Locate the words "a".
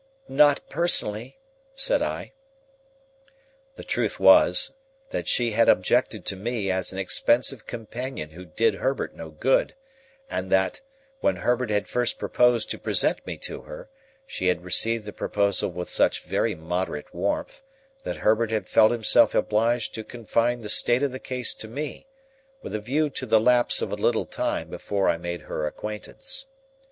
22.73-22.79, 23.91-23.95